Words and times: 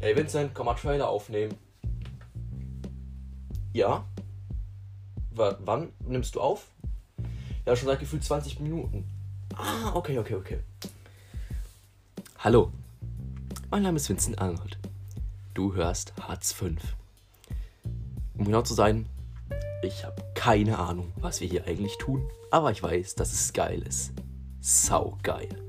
Ey 0.00 0.14
Vincent, 0.14 0.54
komm 0.54 0.66
mal 0.66 0.74
Trailer 0.74 1.08
aufnehmen. 1.08 1.56
Ja? 3.72 4.04
W 5.32 5.54
wann 5.64 5.92
nimmst 6.06 6.36
du 6.36 6.40
auf? 6.40 6.68
Ja, 7.66 7.74
schon 7.74 7.88
seit 7.88 7.98
gefühlt 7.98 8.22
20 8.22 8.60
Minuten. 8.60 9.04
Ah, 9.56 9.92
okay, 9.94 10.16
okay, 10.18 10.36
okay. 10.36 10.60
Hallo, 12.38 12.70
mein 13.70 13.82
Name 13.82 13.96
ist 13.96 14.08
Vincent 14.08 14.38
Arnold. 14.38 14.78
Du 15.54 15.74
hörst 15.74 16.12
Hartz 16.20 16.52
V. 16.52 16.66
Um 18.36 18.44
genau 18.44 18.62
zu 18.62 18.74
sein, 18.74 19.06
ich 19.82 20.04
habe 20.04 20.22
keine 20.34 20.78
Ahnung, 20.78 21.12
was 21.16 21.40
wir 21.40 21.48
hier 21.48 21.66
eigentlich 21.66 21.98
tun, 21.98 22.30
aber 22.52 22.70
ich 22.70 22.80
weiß, 22.84 23.16
dass 23.16 23.32
es 23.32 23.52
geil 23.52 23.82
ist. 23.82 24.12
Sau 24.60 25.18
geil. 25.24 25.67